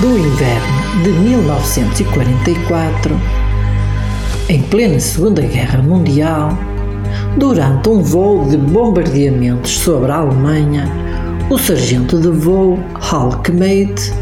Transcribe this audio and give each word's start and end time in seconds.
Do 0.00 0.18
inverno 0.18 1.02
de 1.02 1.10
1944, 1.10 3.20
em 4.48 4.62
plena 4.62 4.98
Segunda 4.98 5.42
Guerra 5.42 5.82
Mundial, 5.82 6.56
durante 7.36 7.88
um 7.88 8.02
voo 8.02 8.48
de 8.48 8.56
bombardeamentos 8.56 9.70
sobre 9.70 10.10
a 10.10 10.16
Alemanha, 10.16 10.90
o 11.50 11.58
sargento 11.58 12.20
de 12.20 12.28
voo 12.28 12.78
Hal 12.94 13.30
Kmeit, 13.42 14.12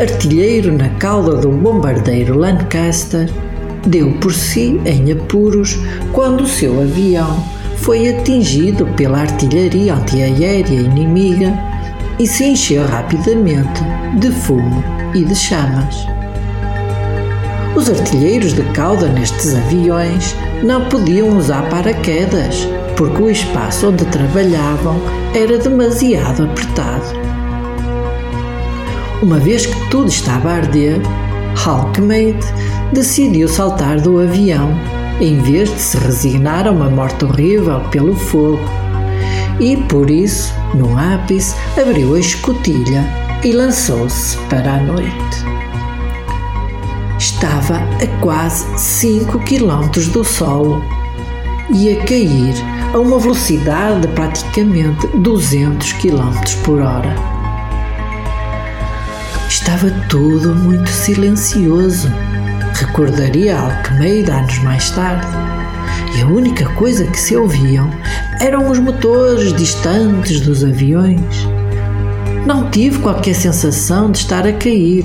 artilheiro 0.00 0.72
na 0.72 0.88
cauda 0.90 1.36
do 1.36 1.50
bombardeiro 1.50 2.36
Lancaster, 2.36 3.30
deu 3.86 4.12
por 4.20 4.32
si 4.32 4.80
em 4.84 5.12
apuros 5.12 5.78
quando 6.12 6.42
o 6.42 6.48
seu 6.48 6.80
avião 6.80 7.44
foi 7.76 8.08
atingido 8.08 8.86
pela 8.96 9.20
artilharia 9.20 9.94
antiaérea 9.94 10.80
inimiga 10.80 11.69
e 12.20 12.26
se 12.26 12.44
encheu 12.44 12.86
rapidamente 12.86 13.82
de 14.18 14.30
fumo 14.30 14.84
e 15.14 15.24
de 15.24 15.34
chamas. 15.34 16.06
Os 17.74 17.88
artilheiros 17.88 18.52
de 18.52 18.62
cauda 18.74 19.08
nestes 19.08 19.54
aviões 19.54 20.36
não 20.62 20.84
podiam 20.90 21.38
usar 21.38 21.66
paraquedas, 21.70 22.68
porque 22.94 23.22
o 23.22 23.30
espaço 23.30 23.88
onde 23.88 24.04
trabalhavam 24.04 25.00
era 25.34 25.56
demasiado 25.56 26.44
apertado. 26.44 27.06
Uma 29.22 29.38
vez 29.38 29.64
que 29.64 29.90
tudo 29.90 30.08
estava 30.08 30.50
a 30.50 30.56
arder, 30.56 31.00
Halkmate 31.64 32.46
decidiu 32.92 33.48
saltar 33.48 33.98
do 33.98 34.18
avião, 34.20 34.68
em 35.22 35.38
vez 35.38 35.72
de 35.72 35.80
se 35.80 35.96
resignar 35.96 36.66
a 36.66 36.70
uma 36.70 36.90
morte 36.90 37.24
horrível 37.24 37.80
pelo 37.90 38.14
fogo. 38.14 38.79
E 39.60 39.76
por 39.76 40.10
isso, 40.10 40.54
no 40.74 40.98
ápice, 40.98 41.54
abriu 41.78 42.14
a 42.14 42.18
escotilha 42.18 43.04
e 43.44 43.52
lançou-se 43.52 44.36
para 44.48 44.76
a 44.76 44.80
noite. 44.80 45.44
Estava 47.18 47.76
a 47.76 48.20
quase 48.20 48.64
5 48.78 49.38
km 49.40 49.90
do 50.12 50.24
solo 50.24 50.82
e 51.70 51.90
a 51.90 52.04
cair 52.04 52.54
a 52.94 52.98
uma 52.98 53.18
velocidade 53.18 54.00
de 54.00 54.08
praticamente 54.08 55.06
200 55.18 55.92
km 55.92 56.40
por 56.64 56.80
hora. 56.80 57.14
Estava 59.46 59.90
tudo 60.08 60.54
muito 60.54 60.88
silencioso, 60.88 62.10
recordaria 62.72 63.58
Alquemeida 63.58 64.36
anos 64.36 64.58
mais 64.60 64.90
tarde, 64.90 65.26
e 66.16 66.22
a 66.22 66.26
única 66.26 66.66
coisa 66.70 67.04
que 67.04 67.18
se 67.18 67.36
ouviam 67.36 67.90
eram 68.40 68.70
os 68.70 68.78
motores 68.78 69.52
distantes 69.52 70.40
dos 70.40 70.64
aviões. 70.64 71.20
Não 72.46 72.70
tive 72.70 72.98
qualquer 73.00 73.34
sensação 73.34 74.10
de 74.10 74.18
estar 74.18 74.46
a 74.46 74.52
cair. 74.52 75.04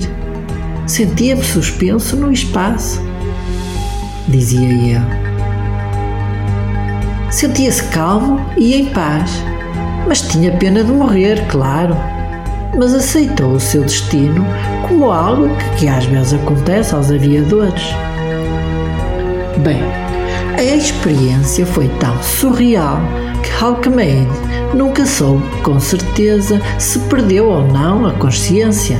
Sentia-me 0.86 1.44
suspenso 1.44 2.16
no 2.16 2.32
espaço, 2.32 3.00
dizia 4.26 4.68
ele. 4.68 5.00
Sentia-se 7.30 7.82
calmo 7.88 8.40
e 8.56 8.74
em 8.74 8.86
paz, 8.86 9.30
mas 10.08 10.22
tinha 10.22 10.56
pena 10.56 10.82
de 10.82 10.92
morrer, 10.92 11.46
claro. 11.48 11.94
Mas 12.78 12.94
aceitou 12.94 13.52
o 13.52 13.60
seu 13.60 13.82
destino 13.82 14.46
como 14.88 15.10
algo 15.10 15.48
que, 15.56 15.80
que 15.80 15.88
às 15.88 16.06
vezes 16.06 16.34
acontece 16.34 16.94
aos 16.94 17.10
aviadores. 17.10 17.82
Bem, 19.58 19.82
a 20.56 20.62
experiência 20.62 21.66
foi 21.66 21.88
tão 22.00 22.20
surreal 22.22 22.98
que 23.42 23.64
Alckmin 23.64 24.26
nunca 24.74 25.04
soube 25.04 25.44
com 25.62 25.78
certeza 25.78 26.60
se 26.78 26.98
perdeu 27.00 27.46
ou 27.46 27.66
não 27.66 28.06
a 28.06 28.12
consciência, 28.12 28.98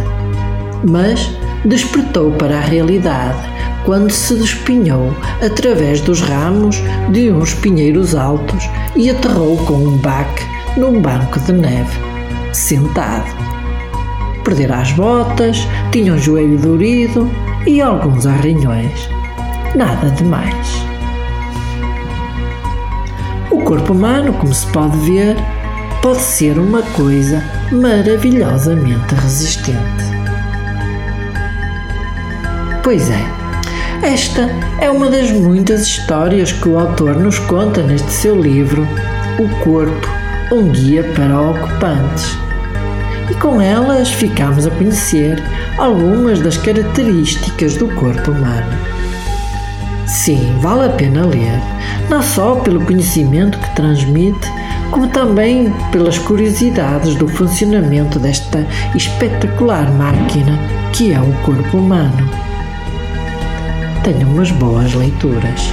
mas 0.87 1.31
despertou 1.65 2.31
para 2.33 2.59
a 2.59 2.61
realidade 2.61 3.39
quando 3.85 4.11
se 4.11 4.35
despinhou 4.35 5.15
através 5.45 6.01
dos 6.01 6.21
ramos 6.21 6.77
de 7.11 7.31
uns 7.31 7.55
pinheiros 7.55 8.15
altos 8.15 8.69
e 8.95 9.09
aterrou 9.09 9.57
com 9.59 9.75
um 9.75 9.97
baque 9.97 10.45
num 10.77 11.01
banco 11.01 11.41
de 11.41 11.53
neve, 11.53 11.99
sentado. 12.53 13.35
Perdera 14.45 14.77
as 14.77 14.93
botas, 14.93 15.67
tinha 15.91 16.13
um 16.13 16.19
joelho 16.19 16.59
dorido 16.59 17.31
e 17.67 17.81
alguns 17.81 18.27
arranhões. 18.27 19.09
Nada 19.75 20.11
demais. 20.11 20.96
O 23.57 23.65
corpo 23.65 23.95
humano, 23.95 24.35
como 24.35 24.53
se 24.53 24.67
pode 24.67 24.99
ver, 24.99 25.35
pode 26.03 26.21
ser 26.21 26.59
uma 26.59 26.83
coisa 26.83 27.43
maravilhosamente 27.73 29.15
resistente. 29.15 30.05
Pois 32.85 33.11
é, 33.11 33.25
esta 34.03 34.51
é 34.79 34.91
uma 34.91 35.09
das 35.09 35.33
muitas 35.33 35.87
histórias 35.87 36.53
que 36.53 36.69
o 36.69 36.79
autor 36.79 37.17
nos 37.17 37.39
conta 37.39 37.83
neste 37.83 38.13
seu 38.13 38.39
livro, 38.39 38.87
O 39.39 39.49
Corpo, 39.65 40.07
um 40.53 40.69
guia 40.69 41.03
para 41.15 41.41
ocupantes. 41.41 42.37
E 43.31 43.35
com 43.37 43.59
elas 43.59 44.13
ficamos 44.13 44.67
a 44.67 44.71
conhecer 44.71 45.43
algumas 45.79 46.41
das 46.41 46.59
características 46.59 47.77
do 47.79 47.89
corpo 47.95 48.33
humano. 48.33 48.71
Sim, 50.07 50.57
vale 50.61 50.87
a 50.87 50.91
pena 50.91 51.27
ler, 51.27 51.61
não 52.09 52.23
só 52.23 52.55
pelo 52.57 52.85
conhecimento 52.85 53.59
que 53.59 53.75
transmite, 53.75 54.49
como 54.91 55.09
também 55.09 55.73
pelas 55.91 56.17
curiosidades 56.17 57.17
do 57.17 57.27
funcionamento 57.27 58.19
desta 58.19 58.65
espetacular 58.95 59.91
máquina 59.93 60.59
que 60.93 61.13
é 61.13 61.21
o 61.21 61.33
corpo 61.43 61.79
humano. 61.79 62.31
Tenham 64.05 64.31
umas 64.31 64.51
boas 64.53 64.95
leituras. 64.95 65.73